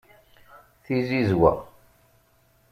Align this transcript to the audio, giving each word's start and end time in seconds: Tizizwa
Tizizwa 0.83 1.53